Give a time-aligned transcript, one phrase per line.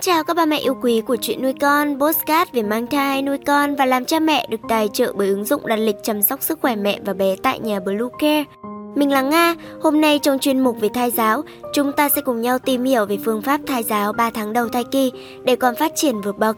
[0.00, 3.22] Xin chào các bà mẹ yêu quý của chuyện nuôi con, postcard về mang thai,
[3.22, 6.22] nuôi con và làm cha mẹ được tài trợ bởi ứng dụng đặt lịch chăm
[6.22, 8.44] sóc sức khỏe mẹ và bé tại nhà Blue Care.
[8.94, 11.42] Mình là Nga, hôm nay trong chuyên mục về thai giáo,
[11.74, 14.68] chúng ta sẽ cùng nhau tìm hiểu về phương pháp thai giáo 3 tháng đầu
[14.68, 15.12] thai kỳ
[15.44, 16.56] để con phát triển vượt bậc.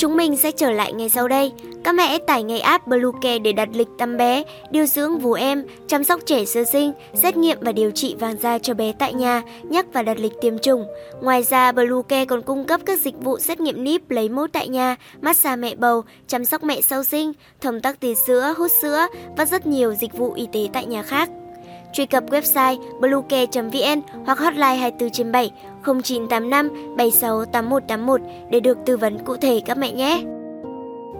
[0.00, 1.52] Chúng mình sẽ trở lại ngay sau đây.
[1.84, 5.64] Các mẹ tải ngay app Bluecare để đặt lịch tắm bé, điều dưỡng vú em,
[5.86, 9.14] chăm sóc trẻ sơ sinh, xét nghiệm và điều trị vàng da cho bé tại
[9.14, 10.86] nhà, nhắc và đặt lịch tiêm chủng.
[11.22, 14.68] Ngoài ra, Bluecare còn cung cấp các dịch vụ xét nghiệm níp, lấy mẫu tại
[14.68, 19.06] nhà, massage mẹ bầu, chăm sóc mẹ sau sinh, thông tắc tiền sữa, hút sữa
[19.36, 21.30] và rất nhiều dịch vụ y tế tại nhà khác.
[21.92, 25.50] Truy cập website bluecare.vn hoặc hotline 24 trên 7
[25.84, 30.22] 0985 76 8181 để được tư vấn cụ thể các mẹ nhé.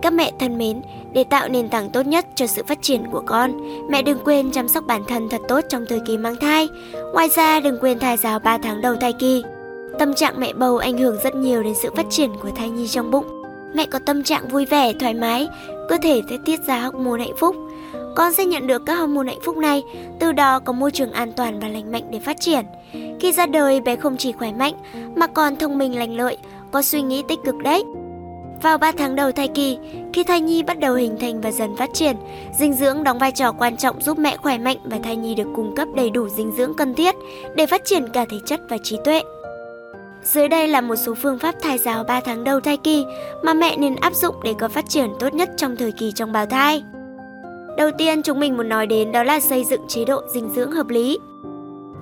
[0.02, 3.22] Các mẹ thân mến, để tạo nền tảng tốt nhất cho sự phát triển của
[3.26, 3.52] con,
[3.90, 6.68] mẹ đừng quên chăm sóc bản thân thật tốt trong thời kỳ mang thai.
[7.14, 9.42] Ngoài ra, đừng quên thai giáo 3 tháng đầu thai kỳ.
[9.98, 12.88] Tâm trạng mẹ bầu ảnh hưởng rất nhiều đến sự phát triển của thai nhi
[12.88, 13.26] trong bụng.
[13.74, 15.48] Mẹ có tâm trạng vui vẻ, thoải mái,
[15.88, 17.56] cơ thể sẽ tiết ra hormone hạnh phúc.
[18.16, 19.82] Con sẽ nhận được các hormone hạnh phúc này,
[20.18, 22.64] từ đó có môi trường an toàn và lành mạnh để phát triển.
[23.20, 24.74] Khi ra đời, bé không chỉ khỏe mạnh,
[25.16, 26.36] mà còn thông minh lành lợi,
[26.72, 27.84] có suy nghĩ tích cực đấy.
[28.62, 29.78] Vào 3 tháng đầu thai kỳ,
[30.12, 32.16] khi thai nhi bắt đầu hình thành và dần phát triển,
[32.58, 35.48] dinh dưỡng đóng vai trò quan trọng giúp mẹ khỏe mạnh và thai nhi được
[35.56, 37.14] cung cấp đầy đủ dinh dưỡng cần thiết
[37.54, 39.22] để phát triển cả thể chất và trí tuệ.
[40.22, 43.04] Dưới đây là một số phương pháp thai giáo 3 tháng đầu thai kỳ
[43.42, 46.32] mà mẹ nên áp dụng để có phát triển tốt nhất trong thời kỳ trong
[46.32, 46.82] bào thai.
[47.76, 50.72] Đầu tiên chúng mình muốn nói đến đó là xây dựng chế độ dinh dưỡng
[50.72, 51.18] hợp lý.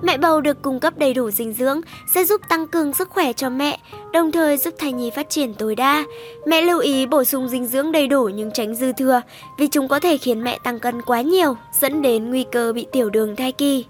[0.01, 1.81] Mẹ bầu được cung cấp đầy đủ dinh dưỡng
[2.15, 3.79] sẽ giúp tăng cường sức khỏe cho mẹ,
[4.13, 6.03] đồng thời giúp thai nhi phát triển tối đa.
[6.45, 9.21] Mẹ lưu ý bổ sung dinh dưỡng đầy đủ nhưng tránh dư thừa
[9.57, 12.87] vì chúng có thể khiến mẹ tăng cân quá nhiều, dẫn đến nguy cơ bị
[12.91, 13.85] tiểu đường thai kỳ.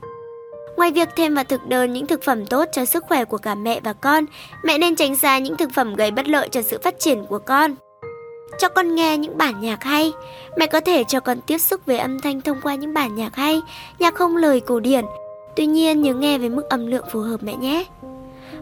[0.77, 3.55] Ngoài việc thêm vào thực đơn những thực phẩm tốt cho sức khỏe của cả
[3.55, 4.25] mẹ và con,
[4.63, 7.39] mẹ nên tránh xa những thực phẩm gây bất lợi cho sự phát triển của
[7.39, 7.75] con.
[8.57, 10.11] Cho con nghe những bản nhạc hay.
[10.57, 13.35] Mẹ có thể cho con tiếp xúc với âm thanh thông qua những bản nhạc
[13.35, 13.61] hay,
[13.99, 15.05] nhạc không lời cổ điển.
[15.55, 17.85] Tuy nhiên nhớ nghe với mức âm lượng phù hợp mẹ nhé.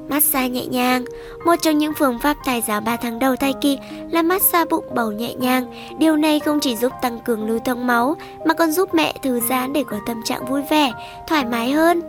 [0.09, 1.05] Massage nhẹ nhàng
[1.45, 3.77] Một trong những phương pháp thai giáo 3 tháng đầu thai kỳ
[4.11, 5.65] là massage bụng bầu nhẹ nhàng.
[5.97, 8.15] Điều này không chỉ giúp tăng cường lưu thông máu
[8.45, 10.91] mà còn giúp mẹ thư giãn để có tâm trạng vui vẻ,
[11.27, 12.01] thoải mái hơn.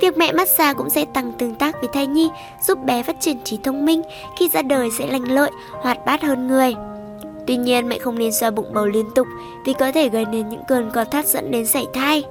[0.00, 2.30] Việc mẹ massage cũng sẽ tăng tương tác với thai nhi,
[2.66, 4.02] giúp bé phát triển trí thông minh,
[4.38, 6.74] khi ra đời sẽ lành lợi, hoạt bát hơn người.
[7.50, 9.26] Tuy nhiên mẹ không nên xoa bụng bầu liên tục
[9.64, 12.24] vì có thể gây nên những cơn co thắt dẫn đến sảy thai.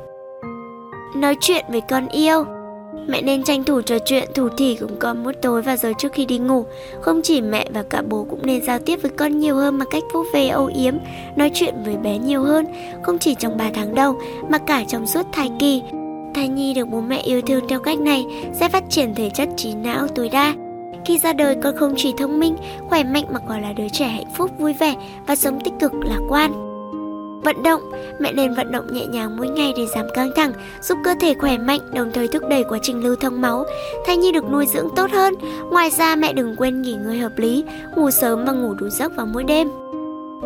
[1.15, 2.43] Nói chuyện với con yêu
[3.07, 6.13] Mẹ nên tranh thủ trò chuyện thủ thỉ cùng con mỗi tối và giờ trước
[6.13, 6.65] khi đi ngủ.
[7.01, 9.87] Không chỉ mẹ và cả bố cũng nên giao tiếp với con nhiều hơn bằng
[9.91, 10.93] cách vô về âu yếm,
[11.35, 12.65] nói chuyện với bé nhiều hơn,
[13.03, 14.19] không chỉ trong 3 tháng đầu
[14.49, 15.81] mà cả trong suốt thai kỳ.
[16.35, 19.49] Thai nhi được bố mẹ yêu thương theo cách này sẽ phát triển thể chất
[19.57, 20.53] trí não tối đa.
[21.09, 22.55] Khi ra đời con không chỉ thông minh,
[22.89, 24.95] khỏe mạnh mà còn là đứa trẻ hạnh phúc, vui vẻ
[25.27, 26.51] và sống tích cực, lạc quan.
[27.43, 27.81] Vận động,
[28.19, 31.33] mẹ nên vận động nhẹ nhàng mỗi ngày để giảm căng thẳng, giúp cơ thể
[31.33, 33.65] khỏe mạnh, đồng thời thúc đẩy quá trình lưu thông máu.
[34.05, 35.33] Thai nhi được nuôi dưỡng tốt hơn.
[35.71, 37.63] Ngoài ra mẹ đừng quên nghỉ ngơi hợp lý,
[37.95, 39.69] ngủ sớm và ngủ đủ giấc vào mỗi đêm.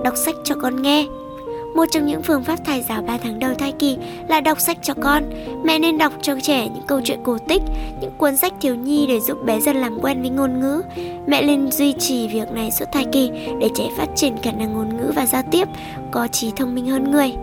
[0.03, 1.07] Đọc sách cho con nghe.
[1.75, 3.97] Một trong những phương pháp thai giáo 3 tháng đầu thai kỳ
[4.27, 5.23] là đọc sách cho con.
[5.63, 7.61] Mẹ nên đọc cho trẻ những câu chuyện cổ tích,
[8.01, 10.81] những cuốn sách thiếu nhi để giúp bé dần làm quen với ngôn ngữ.
[11.27, 14.73] Mẹ nên duy trì việc này suốt thai kỳ để trẻ phát triển khả năng
[14.73, 15.67] ngôn ngữ và giao tiếp,
[16.11, 17.33] có trí thông minh hơn người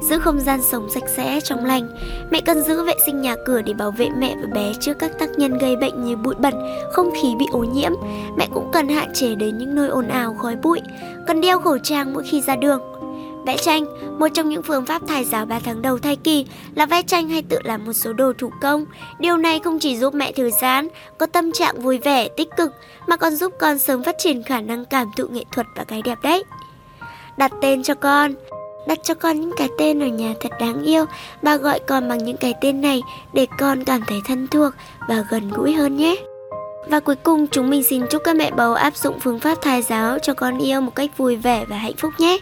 [0.00, 1.88] giữ không gian sống sạch sẽ trong lành.
[2.30, 5.18] Mẹ cần giữ vệ sinh nhà cửa để bảo vệ mẹ và bé trước các
[5.18, 6.54] tác nhân gây bệnh như bụi bẩn,
[6.92, 7.92] không khí bị ô nhiễm.
[8.36, 10.80] Mẹ cũng cần hạn chế đến những nơi ồn ào khói bụi,
[11.26, 12.80] cần đeo khẩu trang mỗi khi ra đường.
[13.46, 13.84] Vẽ tranh,
[14.18, 17.28] một trong những phương pháp thai giáo 3 tháng đầu thai kỳ là vẽ tranh
[17.28, 18.84] hay tự làm một số đồ thủ công.
[19.18, 20.88] Điều này không chỉ giúp mẹ thư giãn,
[21.18, 22.70] có tâm trạng vui vẻ, tích cực,
[23.06, 26.02] mà còn giúp con sớm phát triển khả năng cảm thụ nghệ thuật và cái
[26.02, 26.44] đẹp đấy.
[27.36, 28.34] Đặt tên cho con
[28.88, 31.04] Đặt cho con những cái tên ở nhà thật đáng yêu
[31.42, 34.72] Bà gọi con bằng những cái tên này để con cảm thấy thân thuộc
[35.08, 36.16] và gần gũi hơn nhé.
[36.86, 39.82] Và cuối cùng chúng mình xin chúc các mẹ bầu áp dụng phương pháp thai
[39.82, 42.38] giáo cho con yêu một cách vui vẻ và hạnh phúc nhé.